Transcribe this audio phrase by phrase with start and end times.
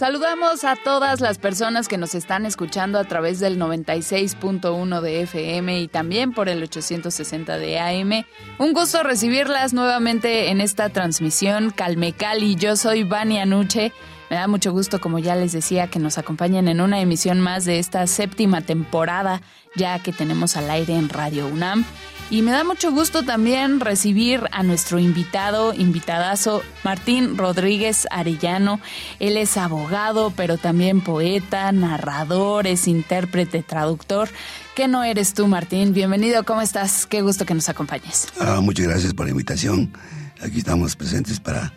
[0.00, 5.78] Saludamos a todas las personas que nos están escuchando a través del 96.1 de FM
[5.78, 8.24] y también por el 860 de AM.
[8.58, 12.56] Un gusto recibirlas nuevamente en esta transmisión Calme Cali.
[12.56, 13.92] Yo soy Vania Nuche.
[14.30, 17.66] Me da mucho gusto, como ya les decía, que nos acompañen en una emisión más
[17.66, 19.42] de esta séptima temporada
[19.76, 21.84] ya que tenemos al aire en Radio UNAM.
[22.30, 28.80] Y me da mucho gusto también recibir a nuestro invitado, invitadazo, Martín Rodríguez Arellano.
[29.18, 34.28] Él es abogado, pero también poeta, narrador, es intérprete, traductor.
[34.76, 35.92] ¿Qué no eres tú, Martín?
[35.92, 37.04] Bienvenido, ¿cómo estás?
[37.04, 38.28] Qué gusto que nos acompañes.
[38.38, 39.92] Ah, muchas gracias por la invitación.
[40.40, 41.72] Aquí estamos presentes para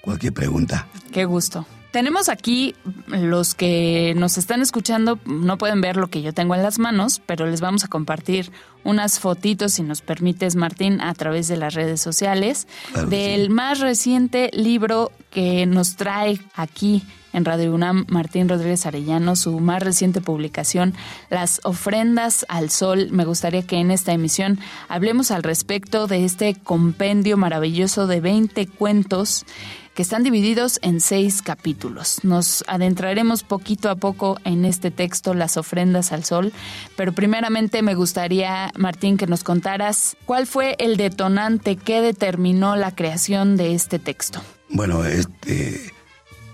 [0.00, 0.88] cualquier pregunta.
[1.12, 1.64] Qué gusto.
[1.92, 2.74] Tenemos aquí,
[3.06, 7.20] los que nos están escuchando no pueden ver lo que yo tengo en las manos,
[7.26, 8.50] pero les vamos a compartir
[8.82, 12.66] unas fotitos, si nos permites, Martín, a través de las redes sociales,
[13.08, 19.58] del más reciente libro que nos trae aquí en Radio UNAM Martín Rodríguez Arellano, su
[19.60, 20.94] más reciente publicación,
[21.30, 23.08] Las ofrendas al sol.
[23.10, 28.66] Me gustaría que en esta emisión hablemos al respecto de este compendio maravilloso de 20
[28.66, 29.46] cuentos
[29.94, 32.20] que están divididos en seis capítulos.
[32.22, 36.52] Nos adentraremos poquito a poco en este texto, Las ofrendas al sol,
[36.96, 42.94] pero primeramente me gustaría, Martín, que nos contaras cuál fue el detonante que determinó la
[42.94, 44.42] creación de este texto.
[44.70, 45.92] Bueno, este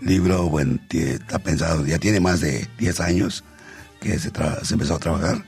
[0.00, 3.44] libro bueno, está pensado, ya tiene más de 10 años
[4.00, 4.31] que se,
[4.71, 5.44] empezó a trabajar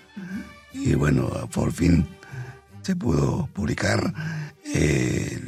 [0.73, 2.07] y bueno, por fin
[2.83, 4.13] se pudo publicar
[4.75, 5.39] eh,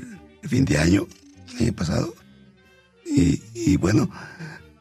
[0.43, 1.07] el fin de año,
[1.55, 2.15] el año pasado.
[3.15, 4.09] Y, bueno,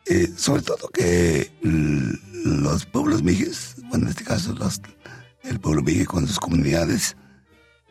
[0.06, 4.56] eh, sobre todo que los pueblos mijes, bueno, en este caso
[5.44, 7.18] el pueblo mije con sus comunidades,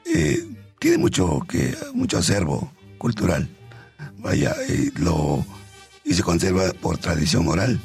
[0.06, 0.46] eh,
[0.78, 3.48] tiene mucho, que, mucho acervo cultural.
[4.18, 4.54] Vaya,
[4.96, 5.44] lo,
[6.04, 7.80] y se conserva por tradición oral.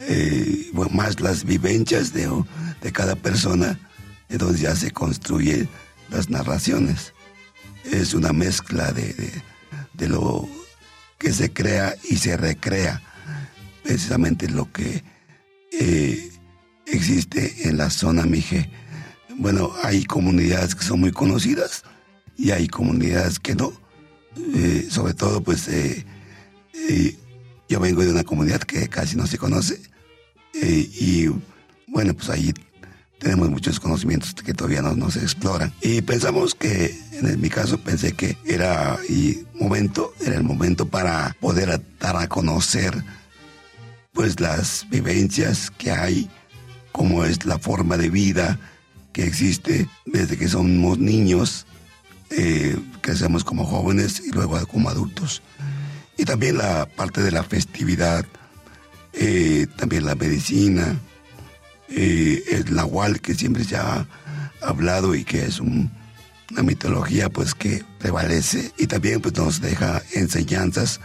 [0.00, 2.30] Eh, más las vivencias de,
[2.80, 3.78] de cada persona,
[4.30, 5.68] donde ya se construyen
[6.10, 7.12] las narraciones.
[7.84, 9.42] Es una mezcla de,
[9.94, 10.48] de lo
[11.18, 13.02] que se crea y se recrea
[13.82, 15.02] precisamente lo que
[15.72, 16.30] eh,
[16.86, 18.70] existe en la zona Mije.
[19.36, 21.84] Bueno, hay comunidades que son muy conocidas
[22.36, 23.72] y hay comunidades que no.
[24.54, 26.04] Eh, sobre todo, pues, eh,
[27.68, 29.80] yo vengo de una comunidad que casi no se conoce
[30.54, 31.28] y
[31.86, 32.52] bueno, pues ahí
[33.18, 35.72] tenemos muchos conocimientos que todavía no, se exploran.
[35.80, 38.98] Y pensamos que, en mi caso, pensé que era
[39.54, 42.94] momento, era el momento para poder dar a conocer
[44.12, 46.30] pues las vivencias que hay,
[46.92, 48.58] cómo es la forma de vida
[49.12, 51.66] que existe desde que somos niños,
[52.30, 55.42] eh, crecemos como jóvenes y luego como adultos.
[56.16, 58.26] Y también la parte de la festividad,
[59.12, 60.98] eh, también la medicina,
[61.90, 64.06] eh, el Nahual, que siempre se ha
[64.62, 71.00] hablado y que es una mitología pues que prevalece y también pues nos deja enseñanzas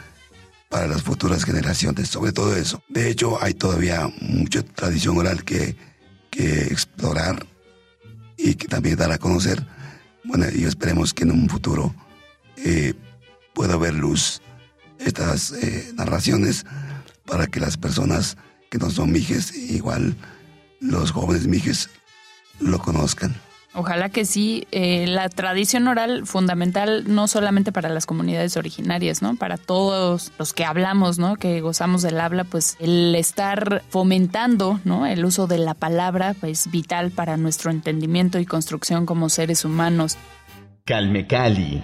[0.70, 2.82] para las futuras generaciones, sobre todo eso.
[2.90, 5.76] De hecho, hay todavía mucha tradición oral que,
[6.32, 7.46] que explorar
[8.38, 9.66] y que también dar a conocer.
[10.24, 11.94] Bueno, y esperemos que en un futuro
[12.58, 12.94] eh,
[13.54, 14.42] pueda haber luz
[15.00, 16.66] estas eh, narraciones
[17.26, 18.38] para que las personas
[18.72, 20.16] que no son mijes igual
[20.84, 21.90] los jóvenes mijes
[22.60, 23.36] lo conozcan.
[23.76, 24.68] Ojalá que sí.
[24.72, 29.36] Eh, la tradición oral fundamental no solamente para las comunidades originarias, ¿no?
[29.36, 31.38] Para todos los que hablamos, ¿no?
[31.38, 35.08] Que gozamos del habla, pues el estar fomentando, ¿no?
[35.08, 40.18] El uso de la palabra, pues vital para nuestro entendimiento y construcción como seres humanos.
[40.86, 41.82] Calme Cali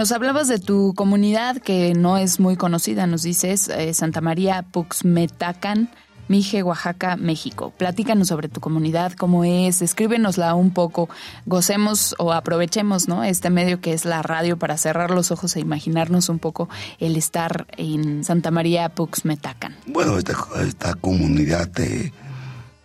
[0.00, 4.62] Nos hablabas de tu comunidad que no es muy conocida, nos dices, eh, Santa María
[4.62, 5.90] Puxmetacan.
[6.26, 7.74] Mije, Oaxaca, México.
[7.76, 11.10] Platícanos sobre tu comunidad, cómo es, escríbenosla un poco,
[11.44, 13.24] gocemos o aprovechemos ¿no?
[13.24, 17.14] este medio que es la radio para cerrar los ojos e imaginarnos un poco el
[17.16, 19.76] estar en Santa María Puxmetacan.
[19.86, 22.10] Bueno, esta, comunidad de,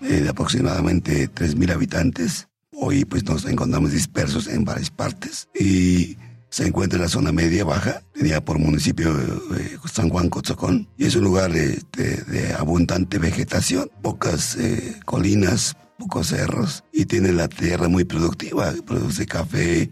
[0.01, 6.17] eh, de aproximadamente 3.000 habitantes, hoy pues nos encontramos dispersos en varias partes y
[6.55, 9.13] se encuentra en la zona media baja, tenía por municipio
[9.57, 15.75] eh, San Juan Cotzocón, y es un lugar este, de abundante vegetación, pocas eh, colinas,
[15.99, 19.91] pocos cerros, y tiene la tierra muy productiva, produce café,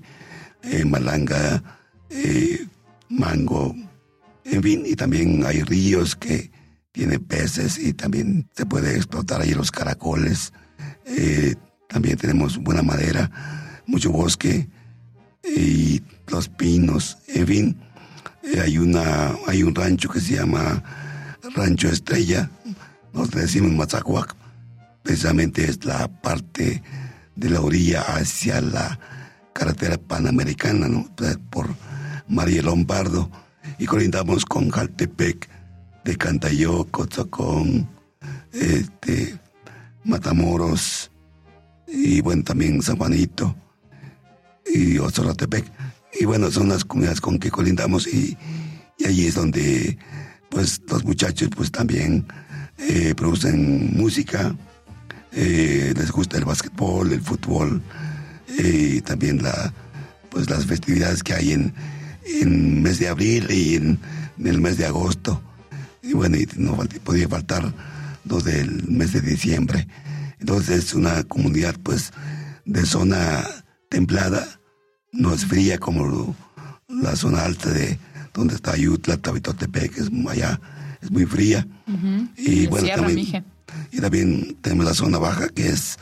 [0.63, 1.61] eh, malanga,
[3.09, 3.75] mango,
[4.45, 6.49] en fin, y también hay ríos que
[6.93, 10.53] tiene peces y también se puede explotar ahí los caracoles,
[11.89, 14.69] también tenemos buena madera, mucho bosque,
[15.43, 17.81] y los pinos, en fin.
[18.43, 20.83] Eh, hay, una, hay un rancho que se llama
[21.55, 22.49] Rancho Estrella,
[23.13, 24.35] nos decimos Mazacuac,
[25.03, 26.81] precisamente es la parte
[27.35, 28.99] de la orilla hacia la
[29.53, 31.09] carretera panamericana, ¿no?
[31.49, 31.69] por
[32.27, 33.29] María Lombardo,
[33.77, 35.49] y colindamos con Jaltepec,
[36.03, 37.87] de Cantayo, Cotzocón,
[38.51, 39.39] este,
[40.03, 41.11] Matamoros,
[41.87, 43.55] y bueno, también San Juanito,
[44.65, 45.71] y Ozoratepec.
[46.19, 48.37] Y bueno, son las comunidades con que colindamos y,
[48.97, 49.97] y allí es donde
[50.49, 52.27] pues los muchachos pues también
[52.77, 54.55] eh, producen música,
[55.31, 57.81] eh, les gusta el básquetbol, el fútbol,
[58.57, 59.73] y eh, también la,
[60.29, 61.73] pues las festividades que hay en,
[62.25, 63.99] en mes de abril y en,
[64.43, 65.41] el mes de agosto.
[66.01, 67.73] Y bueno, y no podía faltar
[68.25, 69.87] los del mes de diciembre.
[70.39, 72.11] Entonces es una comunidad pues
[72.65, 73.47] de zona
[73.89, 74.59] templada,
[75.13, 76.35] no es fría como
[76.89, 77.97] la zona alta de
[78.33, 80.59] donde está Ayutla, Tabitotepec, es allá
[81.01, 81.67] es muy fría.
[82.37, 83.45] Y bueno, también,
[83.91, 85.97] y también tenemos la zona baja que es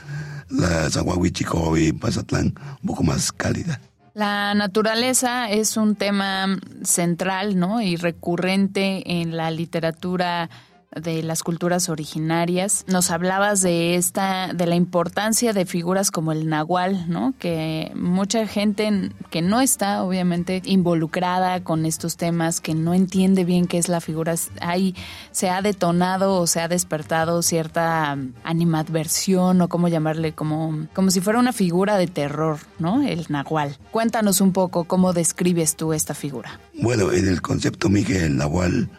[0.49, 3.81] la Juan y Pazatlán, un poco más cálida.
[4.13, 7.81] La naturaleza es un tema central, ¿no?
[7.81, 10.49] Y recurrente en la literatura
[10.95, 12.83] de las culturas originarias.
[12.88, 17.33] Nos hablabas de esta, de la importancia de figuras como el nahual, ¿no?
[17.39, 23.67] Que mucha gente que no está, obviamente, involucrada con estos temas, que no entiende bien
[23.67, 24.95] qué es la figura, ahí
[25.31, 31.21] se ha detonado o se ha despertado cierta animadversión o cómo llamarle, como, como si
[31.21, 33.01] fuera una figura de terror, ¿no?
[33.05, 33.77] El nahual.
[33.91, 36.59] Cuéntanos un poco cómo describes tú esta figura.
[36.81, 38.89] Bueno, en el concepto Miguel, el nahual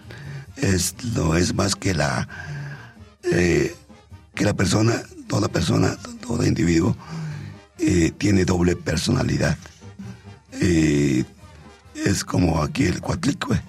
[0.63, 2.29] es, no es más que la,
[3.25, 3.75] eh,
[4.35, 6.97] que la persona, toda persona, todo individuo,
[7.79, 9.59] eh, tiene doble personalidad.
[10.61, 11.25] Eh,
[11.95, 13.61] es como aquí el cuatlicue,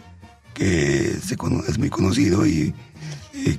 [0.54, 1.36] que se
[1.68, 2.74] es muy conocido y,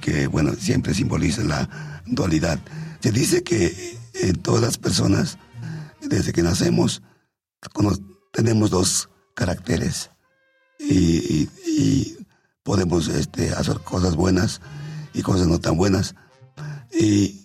[0.00, 2.58] que, bueno, siempre simboliza la dualidad.
[3.00, 5.36] Se dice que en todas las personas,
[6.00, 7.02] desde que nacemos,
[8.32, 10.10] tenemos dos caracteres.
[10.78, 11.48] y,
[12.64, 14.60] podemos este, hacer cosas buenas
[15.12, 16.16] y cosas no tan buenas.
[16.92, 17.42] Y,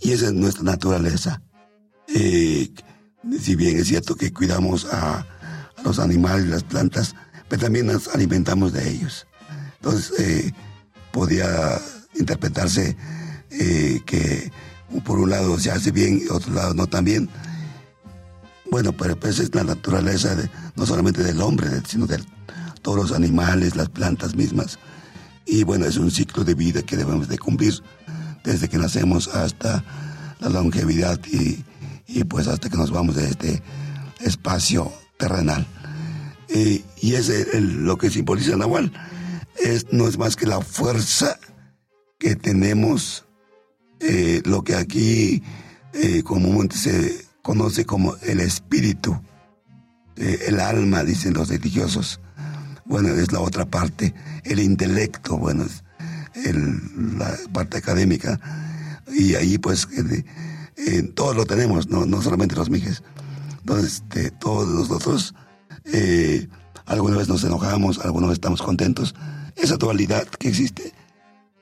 [0.00, 1.42] esa es nuestra naturaleza.
[2.06, 5.26] si bien es cierto que cuidamos a,
[5.82, 7.14] los animales y las plantas,
[7.48, 9.26] pero también nos alimentamos de ellos.
[9.76, 10.52] Entonces, eh,
[11.12, 11.78] podía
[12.14, 12.96] interpretarse
[13.50, 14.50] eh, que
[15.04, 17.28] por un lado se hace bien y otro lado no tan bien.
[18.70, 22.24] Bueno, pero pues es la naturaleza de, no solamente del hombre, sino del,
[22.84, 24.78] todos los animales, las plantas mismas.
[25.46, 27.82] Y bueno, es un ciclo de vida que debemos de cumplir
[28.44, 29.82] desde que nacemos hasta
[30.38, 31.64] la longevidad y,
[32.24, 33.62] pues hasta que nos vamos de este
[34.20, 35.66] espacio terrenal.
[36.48, 38.92] y es lo que simboliza Nahual.
[39.58, 41.38] Es, no es más que la fuerza
[42.18, 43.24] que tenemos,
[44.00, 45.42] eh, lo que aquí
[45.94, 49.18] eh, comúnmente se conoce como el espíritu,
[50.16, 52.20] eh, el alma, dicen los religiosos
[52.84, 54.14] bueno, es la otra parte,
[54.44, 55.82] el intelecto, bueno, es
[57.18, 58.40] la parte académica.
[59.12, 59.88] Y ahí pues
[61.14, 63.02] todos lo tenemos, no, no solamente los mijes.
[63.60, 65.34] Entonces, este, todos nosotros,
[65.86, 66.48] eh,
[66.84, 69.14] alguna vez nos enojamos, alguna vez estamos contentos.
[69.56, 70.92] Esa dualidad que existe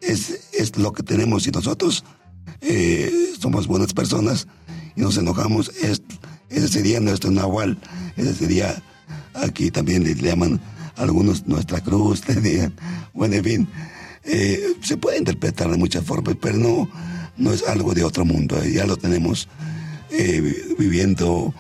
[0.01, 2.05] es, es lo que tenemos y nosotros
[2.61, 4.49] eh, somos buenas personas
[4.97, 5.69] y nos enojamos.
[5.81, 6.03] Es,
[6.49, 7.79] ese sería nuestro nahual,
[8.17, 8.83] ese sería,
[9.35, 10.61] aquí también le llaman
[10.97, 12.75] algunos nuestra cruz tenían,
[13.13, 13.69] bueno, en fin,
[14.25, 16.89] eh, se puede interpretar de muchas formas, pero no,
[17.37, 19.49] no es algo de otro mundo, eh, ya lo tenemos
[20.11, 21.55] eh, viviendo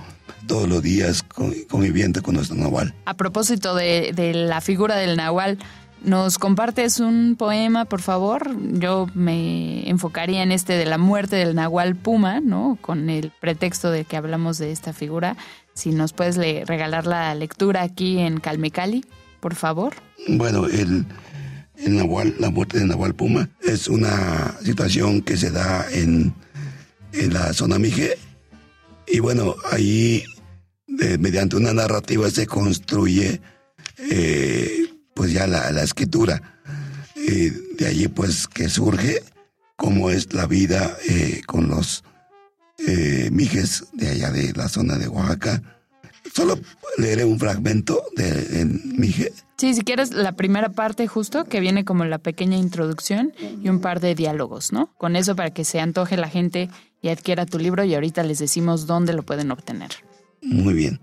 [0.47, 1.25] todos los días
[1.69, 2.95] conviviendo con nuestro Nahual.
[3.05, 5.59] A propósito de, de la figura del Nahual,
[6.05, 8.57] ¿Nos compartes un poema, por favor?
[8.73, 12.77] Yo me enfocaría en este de la muerte del Nahual Puma, ¿no?
[12.81, 15.37] Con el pretexto de que hablamos de esta figura.
[15.75, 16.37] Si nos puedes
[16.67, 19.05] regalar la lectura aquí en Calmecali,
[19.43, 19.93] por favor.
[20.29, 21.05] Bueno, el,
[22.39, 26.33] la muerte del Nahual Puma es una situación que se da en,
[27.13, 28.17] la zona Mije.
[29.09, 30.25] Y bueno, ahí
[31.19, 33.41] mediante una narrativa se construye
[34.11, 36.61] eh, pues ya la, escritura.
[37.17, 39.23] Y de allí pues que surge
[39.77, 42.05] cómo es la vida eh, con los
[42.87, 45.82] eh, mijes de allá de la zona de Oaxaca.
[46.35, 46.59] Solo
[46.99, 49.33] leeré un fragmento de Mije.
[49.59, 53.81] Sí, si quieres la primera parte justo, que viene como la pequeña introducción y un
[53.81, 54.91] par de diálogos, ¿no?
[54.99, 56.71] Con eso para que se antoje la gente
[57.01, 59.91] y adquiera tu libro y ahorita les decimos dónde lo pueden obtener.
[60.43, 61.01] Muy bien.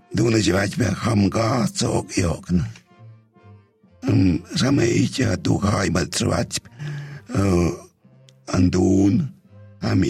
[8.52, 9.34] Andun
[9.80, 10.04] am.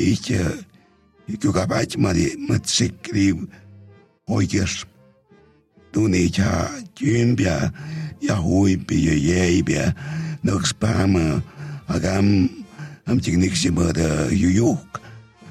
[5.92, 7.46] 都你家军兵
[8.20, 9.94] 要会比较野一边，
[10.40, 11.42] 那个班嘛，
[11.86, 12.14] 啊，咱
[13.04, 14.78] 俺们今年什么的有有，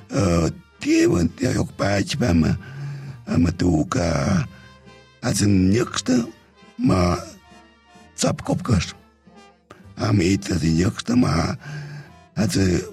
[0.08, 2.58] 呃，第一问要有班级班嘛，
[3.26, 4.48] 俺们都个，
[5.22, 6.26] 俺是那个的
[6.78, 7.18] 嘛，
[8.16, 8.78] 咋不搞不搞？
[9.96, 11.58] 俺们一直是那个的嘛，
[12.36, 12.88] 俺是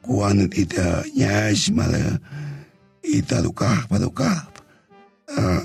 [0.00, 0.82] 国安的一点，
[1.14, 2.20] 伢什么的，
[3.02, 5.62] 一点都搞不都搞，啊。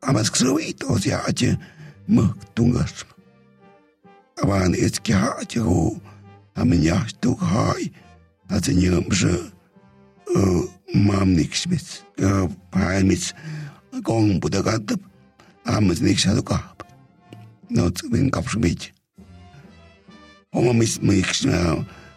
[0.00, 1.58] aber es gesagt, dass ich o zi ace
[2.06, 2.92] mă tungaș.
[4.42, 6.00] Aban es ki ace ho
[6.52, 7.92] am nyaș tu hai
[8.48, 9.52] ace nyam jă
[10.92, 12.04] mam nix mis
[12.70, 13.32] hai mis
[14.02, 15.00] gong bu de gatap
[15.62, 16.86] am nix adu cap.
[17.68, 18.92] No ts vin cap shumich.
[20.50, 21.44] Om mis nix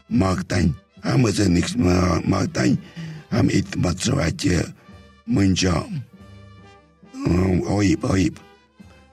[0.08, 1.76] magtani am nix
[2.24, 2.80] magtani
[3.30, 4.76] am it matsvace
[5.24, 6.09] mângeam
[7.78, 8.40] ayıp ayıp.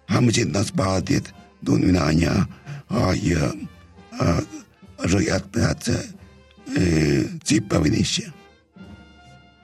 [0.06, 1.24] Hamıcın nas bağdet
[1.66, 2.48] don inanya
[2.90, 3.36] ay
[5.04, 5.90] rıyat bıhat
[7.44, 8.24] zip e, babinişe.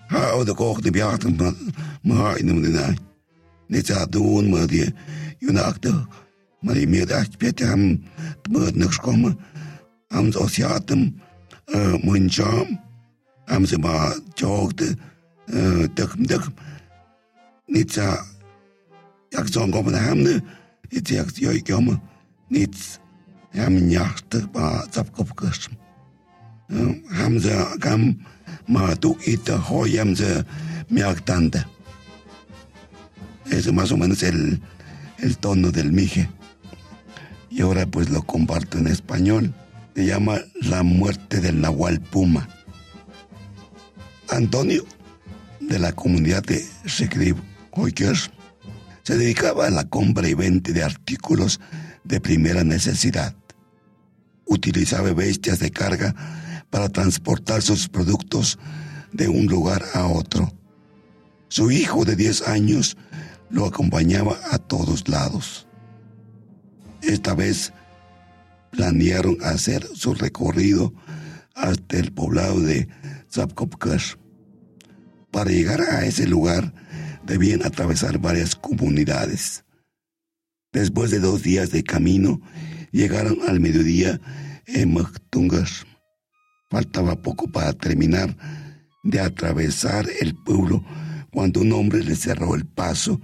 [0.09, 1.57] Ha o da koktu bir hatım
[2.05, 2.95] mı inum dina.
[3.71, 4.87] Ne çadun mı diye
[5.41, 5.95] yunaktı.
[6.63, 7.99] Mari mir da spete ham
[8.49, 9.33] mırdnık şkomu.
[10.13, 11.15] Ham sosyatım
[12.05, 12.67] mınçam.
[13.47, 14.85] Ham zıma çoğuktu.
[15.97, 16.55] Dıkım dıkım.
[17.69, 18.32] Ne çadun
[33.51, 34.61] Es más o menos el,
[35.19, 36.29] el tono del mije
[37.53, 39.55] y ahora pues lo comparto en español.
[39.95, 42.49] Se llama La muerte del Nahual Puma.
[44.31, 44.85] Antonio,
[45.61, 47.37] de la comunidad de Secrib
[47.73, 48.31] Hoykers,
[49.03, 51.61] se dedicaba a la compra y venta de artículos
[52.05, 53.35] de primera necesidad.
[54.47, 56.15] Utilizaba bestias de carga
[56.71, 58.59] para transportar sus productos
[59.13, 60.53] de un lugar a otro.
[61.49, 62.97] Su hijo de 10 años
[63.51, 65.67] lo acompañaba a todos lados.
[67.03, 67.73] Esta vez
[68.71, 70.95] planearon hacer su recorrido
[71.55, 72.89] hasta el poblado de
[73.31, 74.15] Zapkopkash.
[75.31, 76.73] Para llegar a ese lugar
[77.33, 79.65] debían atravesar varias comunidades.
[80.71, 82.43] Después de dos días de camino,
[82.91, 84.21] llegaron al mediodía
[84.67, 85.87] en Maktungas.
[86.71, 88.37] Faltaba poco para terminar
[89.05, 90.85] de atravesar el pueblo
[91.31, 93.19] cuando un hombre le cerró el paso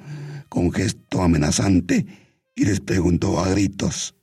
[0.49, 2.07] con gesto amenazante
[2.57, 4.17] y les preguntó a gritos,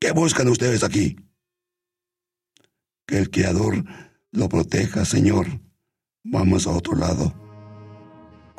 [0.00, 1.16] ¿qué buscan ustedes aquí?
[3.06, 3.84] Que el Creador
[4.32, 5.46] lo proteja, Señor.
[6.24, 7.47] Vamos a otro lado,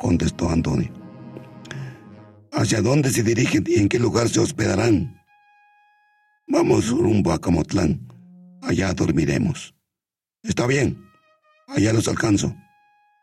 [0.00, 0.90] contestó Antonio.
[2.52, 5.22] ¿Hacia dónde se dirigen y en qué lugar se hospedarán?
[6.48, 8.08] Vamos rumbo a Camotlán.
[8.62, 9.74] Allá dormiremos.
[10.42, 11.04] Está bien.
[11.68, 12.56] Allá los alcanzo,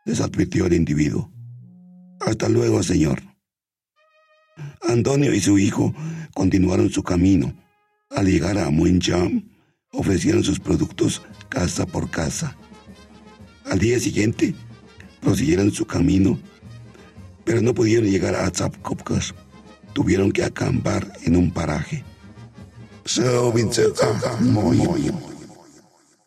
[0.06, 1.30] les advirtió el individuo.
[2.20, 3.20] Hasta luego, señor.
[4.88, 5.94] Antonio y su hijo
[6.32, 7.52] continuaron su camino.
[8.10, 9.50] Al llegar a Muencham,
[9.92, 12.56] ofrecieron sus productos casa por casa.
[13.66, 14.54] Al día siguiente,
[15.20, 16.38] prosiguieron su camino,
[17.48, 19.34] pero no pudieron llegar a Zapkopkas.
[19.94, 22.04] Tuvieron que acampar en un paraje.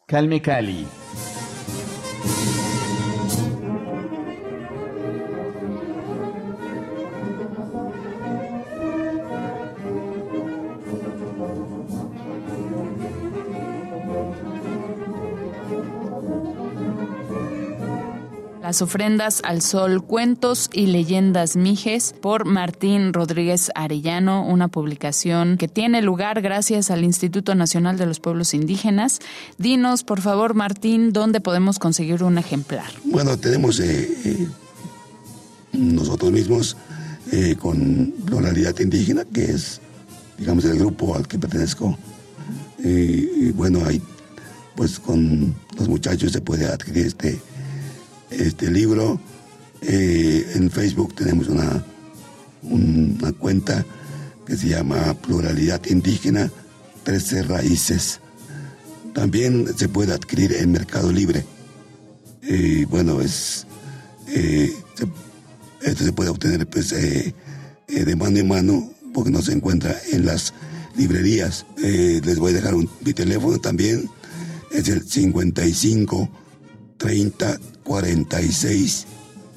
[0.08, 0.88] Calme Cali.
[18.72, 25.68] Las ofrendas al sol, cuentos y leyendas mijes por Martín Rodríguez Arellano, una publicación que
[25.68, 29.20] tiene lugar gracias al Instituto Nacional de los Pueblos Indígenas.
[29.58, 32.90] Dinos, por favor, Martín, ¿dónde podemos conseguir un ejemplar?
[33.04, 34.48] Bueno, tenemos eh, eh,
[35.74, 36.78] nosotros mismos
[37.34, 39.82] eh, con Pluralidad Indígena, que es,
[40.38, 41.98] digamos, el grupo al que pertenezco.
[42.82, 44.02] y bueno, hay
[44.76, 47.42] pues con los muchachos se puede adquirir este,
[48.32, 49.20] este libro.
[49.82, 51.84] Eh, en Facebook tenemos una,
[52.64, 53.86] una cuenta
[54.46, 56.52] que se llama Pluralidad Indígena,
[57.04, 58.20] 13 Raíces.
[59.14, 61.46] También se puede adquirir en Mercado Libre.
[62.44, 63.66] Y bueno, es,
[64.28, 64.74] eh,
[65.82, 67.34] esto se puede obtener pues, eh,
[67.88, 70.54] de mano en mano porque no se encuentra en las
[70.96, 71.66] librerías.
[71.78, 74.10] les voy a dejar mi teléfono también
[74.72, 76.30] es el 55
[76.98, 77.60] 30
[77.92, 79.08] 46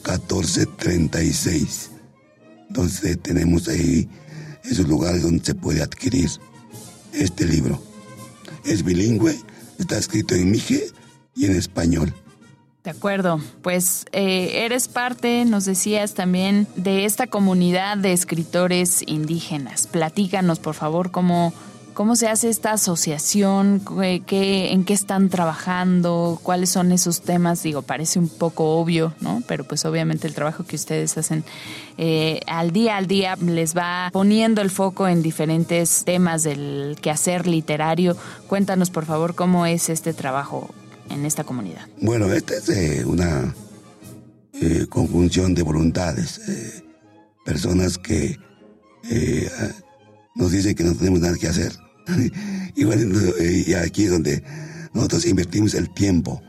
[0.03, 1.91] 14 36.
[2.69, 4.09] Entonces tenemos ahí
[4.65, 6.29] esos lugares donde se puede adquirir
[7.13, 7.81] este libro.
[8.65, 9.39] Es bilingüe,
[9.79, 10.85] está escrito en mije
[11.37, 12.13] y en español.
[12.83, 19.87] De acuerdo, pues eh, eres parte, nos decías también, de esta comunidad de escritores indígenas.
[19.87, 21.55] Platícanos, por favor, cómo,
[21.95, 23.81] ¿Cómo se hace esta asociación?
[24.27, 26.41] ¿Qué, ¿En qué están trabajando?
[26.43, 27.63] ¿Cuáles son esos temas?
[27.63, 29.45] Digo, parece un poco obvio, ¿no?
[29.47, 31.45] Pero pues obviamente el trabajo que ustedes hacen
[31.97, 37.47] eh, al día al día les va poniendo el foco en diferentes temas del quehacer
[37.47, 38.17] literario.
[38.49, 40.75] Cuéntanos, por favor, cómo es este trabajo
[41.11, 41.87] en esta comunidad.
[42.01, 43.55] Bueno, esta es eh, una
[44.55, 46.41] eh, conjunción de voluntades.
[47.45, 48.37] personas que
[50.35, 51.84] nos dicen que no tenemos nada que hacer
[52.75, 54.43] y bueno, y aquí es donde
[54.93, 56.43] nosotros invertimos el tiempo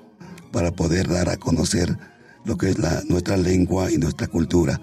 [0.52, 1.98] para poder dar a conocer
[2.46, 4.80] lo que es la, nuestra lengua y nuestra cultura.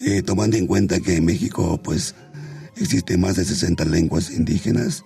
[0.00, 2.14] Eh, tomando en cuenta que en México pues
[2.76, 5.04] existen más de 60 lenguas indígenas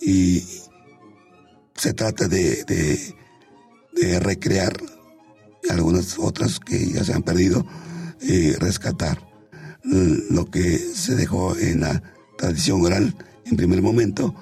[0.00, 0.44] y
[1.74, 4.76] se trata de, de, recrear
[5.70, 7.66] algunas otras que ya se han perdido,
[8.20, 9.18] eh, rescatar
[9.82, 12.02] lo que se dejó en la
[12.36, 13.14] tradición oral
[13.46, 14.34] en primer momento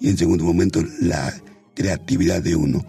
[0.00, 1.34] y en segundo momento la
[1.74, 2.84] creatividad de uno,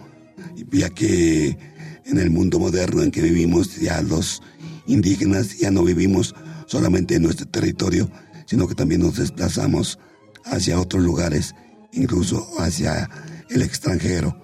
[0.72, 1.58] ya que
[2.06, 4.42] en el mundo moderno en que vivimos ya los
[4.88, 6.34] indígenas ya no vivimos
[6.66, 8.10] solamente en nuestro territorio,
[8.46, 10.00] sino que también nos desplazamos
[10.46, 11.54] hacia otros lugares,
[11.92, 13.10] incluso hacia
[13.50, 14.38] el extranjero.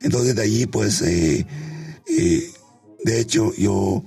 [0.00, 1.46] Entonces de allí pues, eh,
[2.08, 2.50] eh,
[3.04, 4.04] de hecho yo,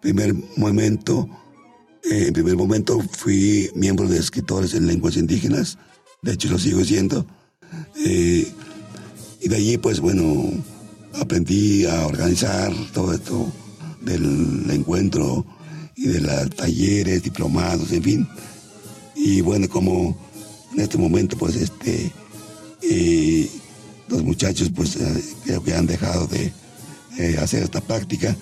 [0.00, 1.28] primer momento,
[2.04, 5.78] en primer momento fui miembro de escritores en lenguas indígenas,
[6.22, 7.26] de hecho lo sigo siendo.
[8.04, 8.46] Eh,
[9.40, 10.50] y de allí, pues bueno,
[11.20, 13.52] aprendí a organizar todo esto
[14.00, 15.44] del encuentro
[15.96, 18.28] y de los talleres, diplomados, en fin.
[19.14, 20.16] Y bueno, como
[20.74, 22.10] en este momento, pues este,
[22.82, 23.48] eh,
[24.08, 24.98] los muchachos, pues
[25.44, 26.52] creo que han dejado de
[27.38, 28.36] hacer esta práctica.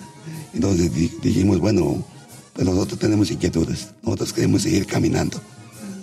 [0.53, 2.03] Entonces dijimos, bueno,
[2.53, 5.39] pues nosotros tenemos inquietudes, nosotros queremos seguir caminando,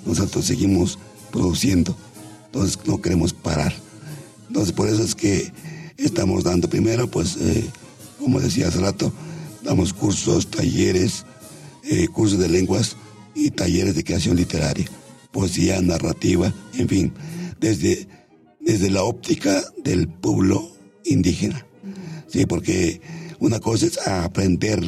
[0.04, 0.98] nosotros seguimos
[1.30, 1.96] produciendo,
[2.46, 3.74] entonces no queremos parar.
[4.48, 5.52] Entonces por eso es que
[5.96, 7.66] estamos dando primero, pues eh,
[8.18, 9.12] como decía hace rato,
[9.62, 11.24] damos cursos, talleres,
[11.84, 12.96] eh, cursos de lenguas
[13.34, 14.86] y talleres de creación literaria,
[15.32, 17.12] poesía, narrativa, en fin,
[17.60, 18.08] desde,
[18.60, 20.70] desde la óptica del pueblo
[21.04, 21.64] indígena.
[22.26, 23.00] Sí, porque
[23.38, 24.82] una cosa es aprender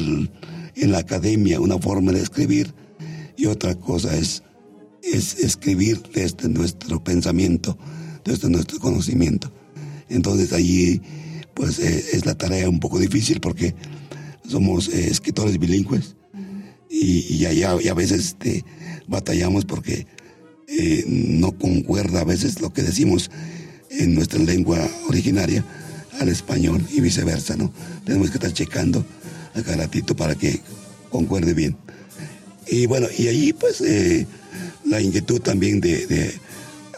[0.81, 2.73] en la academia una forma de escribir
[3.37, 4.43] y otra cosa es,
[5.03, 7.77] es escribir desde nuestro pensamiento,
[8.25, 9.51] desde nuestro conocimiento.
[10.09, 11.01] Entonces allí
[11.53, 13.75] pues eh, es la tarea un poco difícil porque
[14.47, 16.15] somos eh, escritores bilingües
[16.89, 18.65] y, y, a veces este,
[19.07, 20.07] batallamos porque
[20.67, 23.29] eh, no concuerda a veces lo que decimos
[23.91, 25.63] en nuestra lengua originaria
[26.19, 27.71] al español y viceversa, ¿no?
[28.03, 29.05] Tenemos que estar checando
[29.53, 30.61] a ratito para que
[31.09, 31.75] concuerde bien.
[32.67, 34.25] Y bueno, y ahí pues eh,
[34.85, 36.33] la inquietud también de,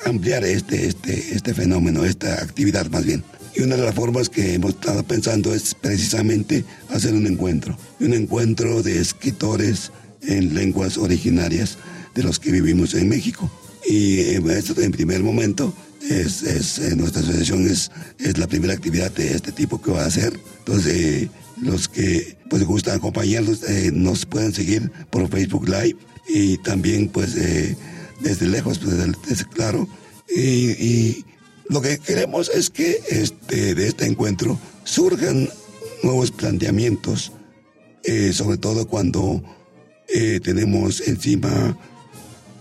[0.06, 3.24] ampliar este, este, este fenómeno, esta actividad más bien.
[3.56, 8.14] Y una de las formas que hemos estado pensando es precisamente hacer un encuentro, un
[8.14, 9.92] encuentro de escritores
[10.24, 11.78] en lenguas originarias
[12.16, 13.50] de los que vivimos en México.
[13.88, 15.74] Y esto en primer momento
[16.10, 20.08] es, es nuestra asociación es, es la primera actividad de este tipo que va a
[20.08, 20.40] hacer.
[20.60, 21.28] Entonces,
[21.62, 27.36] los que pues gustan acompañarnos eh, nos pueden seguir por Facebook Live y también pues
[27.36, 27.76] eh,
[28.22, 29.88] desde lejos, pues, desde, claro.
[30.30, 31.26] Y,
[31.70, 35.50] lo que queremos es que este, de este encuentro surjan
[36.04, 37.32] nuevos planteamientos,
[38.04, 39.42] eh, sobre todo cuando
[40.44, 41.78] tenemos encima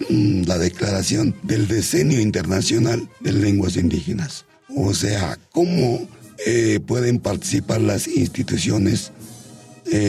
[0.08, 4.46] mm, la declaración del Decenio Internacional de Lenguas Indígenas.
[4.74, 6.08] O sea, cómo
[6.46, 9.12] eh, pueden participar las instituciones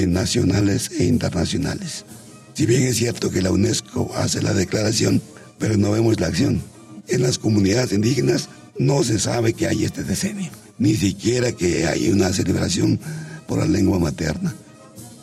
[0.08, 2.06] nacionales e internacionales.
[2.54, 5.22] Si bien es cierto que la UNESCO hace la declaración,
[5.58, 6.62] pero no vemos la acción.
[7.08, 12.10] En las comunidades indígenas no se sabe que hay este decenio, ni siquiera que hay
[12.10, 13.00] una celebración
[13.48, 14.54] por la lengua materna.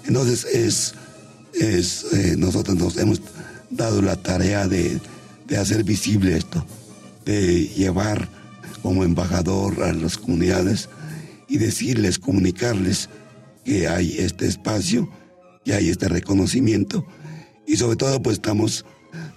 [0.07, 0.95] Entonces es,
[1.55, 3.21] es eh, nosotros nos hemos
[3.71, 5.01] dado la tarea de,
[5.47, 6.65] de hacer visible esto,
[7.25, 8.29] de llevar
[8.83, 10.89] como embajador a las comunidades
[11.51, 13.11] y decirles, comunicarles
[13.65, 15.11] que hay este espacio,
[15.65, 17.05] que hay este reconocimiento.
[17.67, 18.87] Y sobre todo pues estamos,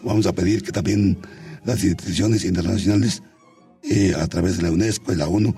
[0.04, 1.18] vamos a pedir que también
[1.66, 3.24] las instituciones internacionales
[3.84, 5.56] eh, a través de la UNESCO y la ONU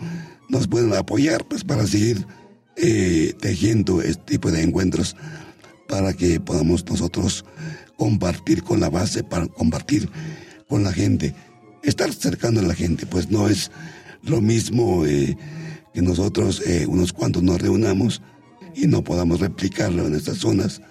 [0.49, 2.25] nos puedan apoyar pues para seguir
[2.77, 5.15] eh, tejiendo este tipo de encuentros
[5.87, 7.45] para que podamos nosotros
[7.97, 10.09] compartir con la base, para compartir
[10.69, 11.35] con la gente,
[11.83, 13.71] estar cercano a la gente, pues no es
[14.23, 15.37] lo mismo eh,
[15.95, 18.21] que nosotros eh, unos cuantos nos reunamos
[18.75, 20.81] y no podamos replicarlo en estas zonas,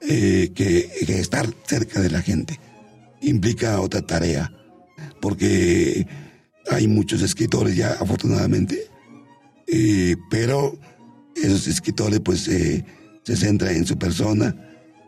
[0.00, 2.58] que, que, estar cerca de la gente
[3.20, 4.50] implica otra tarea,
[5.20, 6.06] porque
[6.70, 8.86] hay muchos escritores ya afortunadamente,
[10.30, 10.78] pero
[11.42, 12.84] esos escritores pues eh,
[13.22, 14.54] se centran en su persona,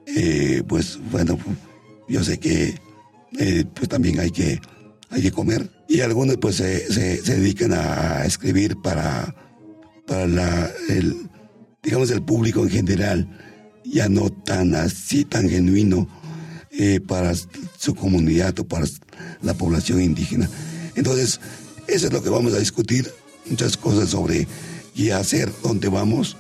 [0.06, 1.38] eh, pues bueno,
[2.08, 2.74] yo sé que
[3.38, 4.61] eh, pues también hay que,
[5.11, 9.35] hay que comer y algunos pues se, se, dedican a escribir para,
[10.07, 11.28] para la, el,
[11.83, 13.28] digamos el público en general,
[13.85, 16.09] ya no tan así, tan genuino
[17.07, 17.35] para
[17.78, 18.87] su comunidad o para
[19.42, 20.48] la población indígena.
[20.94, 21.40] Entonces,
[21.87, 23.12] eso es lo que vamos a discutir,
[23.44, 24.48] muchas cosas sobre
[24.94, 26.38] y hacer dónde vamos,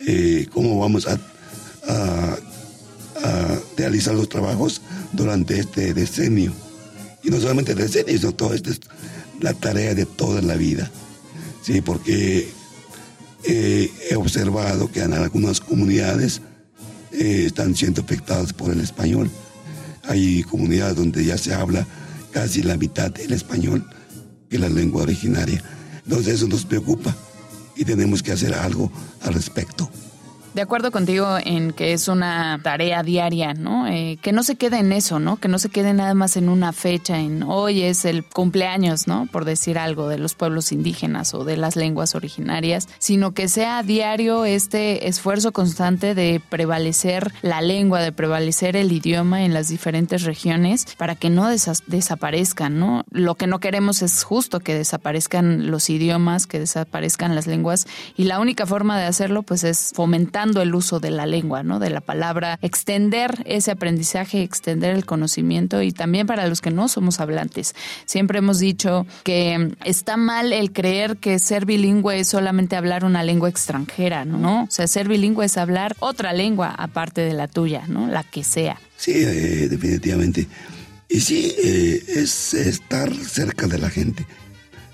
[0.00, 1.20] eh, cómo vamos a,
[3.76, 6.52] realizar los trabajos durante este decenio.
[7.22, 8.80] Y no solamente decenio, sino todo esto es
[9.40, 10.90] la tarea de toda la vida.
[11.62, 12.48] Sí, porque
[13.44, 16.40] eh, he observado que en algunas comunidades
[17.12, 19.30] eh, están siendo afectadas por el español.
[20.04, 21.86] Hay comunidades donde ya se habla
[22.32, 23.84] casi la mitad del español
[24.48, 25.62] que la lengua originaria.
[26.04, 27.14] Entonces eso nos preocupa
[27.76, 28.90] y tenemos que hacer algo
[29.22, 29.90] al respecto.
[30.54, 33.86] De acuerdo contigo en que es una tarea diaria, ¿no?
[33.86, 35.38] Eh, que no se quede en eso, ¿no?
[35.38, 39.26] Que no se quede nada más en una fecha, en hoy es el cumpleaños, ¿no?
[39.32, 43.82] Por decir algo de los pueblos indígenas o de las lenguas originarias, sino que sea
[43.82, 50.22] diario este esfuerzo constante de prevalecer la lengua, de prevalecer el idioma en las diferentes
[50.22, 53.04] regiones para que no desaparezcan, ¿no?
[53.10, 57.86] Lo que no queremos es justo que desaparezcan los idiomas, que desaparezcan las lenguas
[58.18, 61.78] y la única forma de hacerlo pues es fomentar el uso de la lengua, ¿no?
[61.78, 66.88] De la palabra, extender ese aprendizaje, extender el conocimiento y también para los que no
[66.88, 67.74] somos hablantes.
[68.04, 73.22] Siempre hemos dicho que está mal el creer que ser bilingüe es solamente hablar una
[73.22, 74.64] lengua extranjera, ¿no?
[74.64, 78.08] O sea, ser bilingüe es hablar otra lengua aparte de la tuya, ¿no?
[78.08, 78.80] La que sea.
[78.96, 80.46] Sí, eh, definitivamente.
[81.08, 84.26] Y sí, eh, es estar cerca de la gente.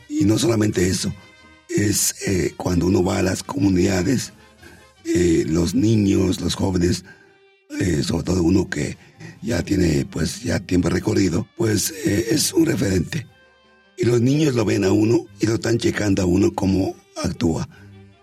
[0.08, 1.12] Y no solamente eso,
[1.68, 4.32] es eh, cuando uno va a las comunidades,
[5.14, 7.04] eh, los niños, los jóvenes,
[7.80, 8.96] eh, sobre todo uno que
[9.42, 13.26] ya tiene pues ya tiempo recorrido, pues eh, es un referente.
[13.96, 17.68] Y los niños lo ven a uno y lo están checando a uno cómo actúa.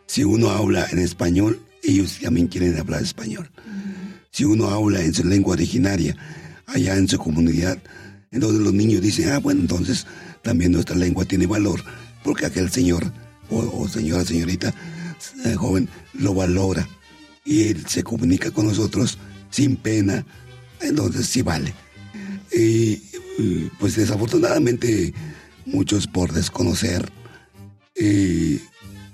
[0.05, 3.49] Si uno habla en español, ellos también quieren hablar español.
[4.31, 6.15] Si uno habla en su lengua originaria,
[6.67, 7.79] allá en su comunidad,
[8.31, 10.05] entonces los niños dicen, ah, bueno, entonces
[10.43, 11.83] también nuestra lengua tiene valor,
[12.23, 13.11] porque aquel señor
[13.49, 14.73] o, o señora, señorita,
[15.57, 16.87] joven lo valora
[17.43, 19.17] y él se comunica con nosotros
[19.49, 20.25] sin pena,
[20.81, 21.73] entonces sí vale.
[22.51, 22.97] Y
[23.79, 25.13] pues desafortunadamente
[25.65, 27.11] muchos por desconocer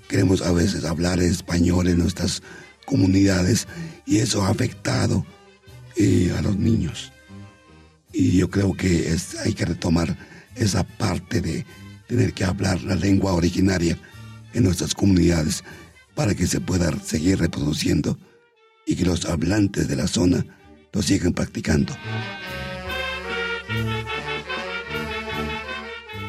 [0.08, 2.42] queremos a veces hablar español en nuestras
[2.84, 3.66] comunidades
[4.06, 5.24] y eso ha afectado
[6.36, 7.12] a los niños.
[8.12, 10.16] Y yo creo que hay que retomar
[10.54, 11.64] esa parte de
[12.06, 13.98] tener que hablar la lengua originaria
[14.52, 15.64] en nuestras comunidades
[16.14, 18.18] para que se pueda seguir reproduciendo
[18.86, 20.44] y que los hablantes de la zona
[20.92, 21.94] lo sigan practicando.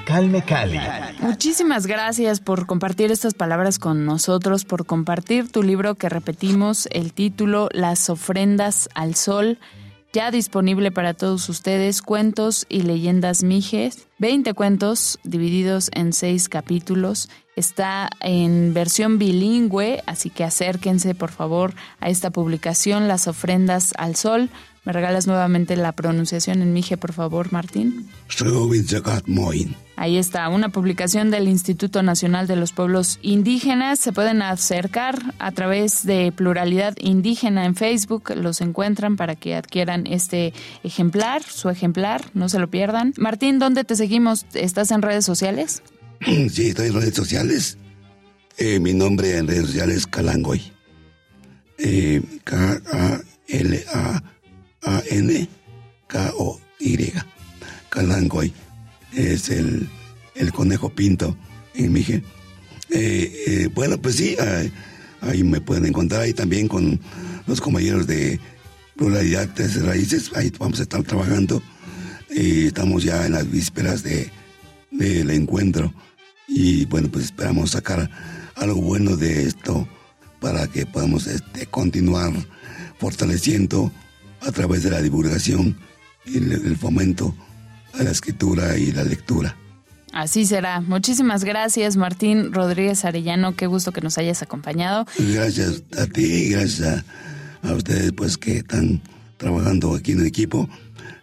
[0.05, 0.79] Calme Cali.
[1.21, 7.13] Muchísimas gracias por compartir estas palabras con nosotros, por compartir tu libro que repetimos, el
[7.13, 9.57] título Las ofrendas al sol
[10.13, 17.29] ya disponible para todos ustedes, cuentos y leyendas mijes, 20 cuentos divididos en 6 capítulos.
[17.55, 24.15] Está en versión bilingüe, así que acérquense por favor a esta publicación, Las ofrendas al
[24.15, 24.49] sol.
[24.85, 28.09] ¿Me regalas nuevamente la pronunciación en Mije, por favor, Martín?
[29.95, 33.99] Ahí está, una publicación del Instituto Nacional de los Pueblos Indígenas.
[33.99, 38.33] Se pueden acercar a través de Pluralidad Indígena en Facebook.
[38.35, 43.13] Los encuentran para que adquieran este ejemplar, su ejemplar, no se lo pierdan.
[43.17, 44.45] Martín, ¿dónde te seguimos?
[44.53, 45.81] ¿Estás en redes sociales?
[46.49, 47.77] Sí, estoy en redes sociales.
[48.57, 50.61] Eh, mi nombre en redes sociales es Calangoy.
[51.77, 54.23] Eh, K-A-L-A.
[54.85, 55.53] A-N-K-O-Y.
[57.89, 58.53] Calangoy.
[59.13, 59.87] Es el,
[60.35, 61.37] el conejo pinto
[61.75, 62.23] en Mije.
[62.89, 64.35] Eh, eh, bueno, pues sí,
[65.21, 66.99] ahí, me pueden encontrar ahí también con
[67.47, 68.39] los compañeros de
[68.95, 70.31] Pluralidad de Raíces.
[70.35, 71.61] Ahí vamos a estar trabajando.
[72.29, 74.31] y estamos ya en las vísperas de,
[74.91, 75.93] del encuentro.
[76.47, 78.09] Y bueno, pues esperamos sacar
[78.55, 79.87] algo bueno de esto
[80.39, 82.33] para que podamos este, continuar
[82.99, 83.91] fortaleciendo
[84.45, 85.77] a través de la divulgación
[86.25, 87.35] y el, fomento
[87.93, 89.55] a la escritura y la lectura.
[90.11, 90.79] Así será.
[90.81, 93.55] Muchísimas gracias, Martín Rodríguez Arellano.
[93.55, 95.05] Qué gusto que nos hayas acompañado.
[95.17, 97.03] Gracias a ti, gracias
[97.63, 99.01] a, a ustedes, pues, que están
[99.37, 100.69] trabajando aquí en el equipo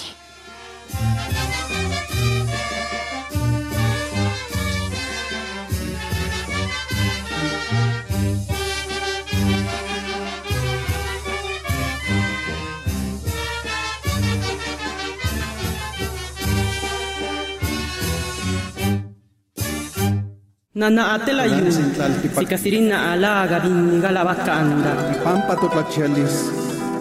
[20.75, 23.59] Nana atela yu, sikasirina alaga
[24.01, 25.21] galabacanda.
[25.23, 25.55] Pampa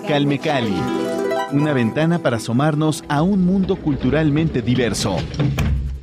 [0.06, 0.76] Calme Cali,
[1.52, 5.16] una ventana para asomarnos a un mundo culturalmente diverso.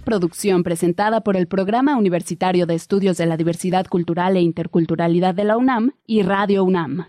[0.03, 5.43] Producción presentada por el Programa Universitario de Estudios de la Diversidad Cultural e Interculturalidad de
[5.43, 7.05] la UNAM y Radio UNAM.